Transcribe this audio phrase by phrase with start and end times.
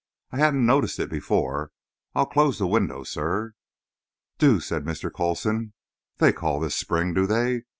[0.31, 1.71] "I hadn't noticed it before.
[2.15, 3.53] I'll close the window, Sir."
[4.39, 5.13] "Do," said Mr.
[5.13, 5.73] Coulson.
[6.17, 7.65] "They call this spring, do they?